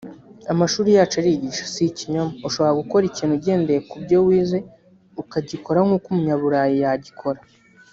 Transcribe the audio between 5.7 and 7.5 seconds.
nkuko umunyaburayi yagikora”